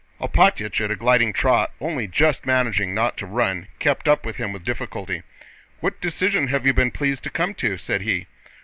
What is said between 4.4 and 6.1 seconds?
with difficulty. "What